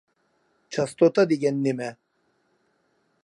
چاستوتا 0.73 1.23
دېگەن 1.31 1.55
نېمە؟ 1.65 1.89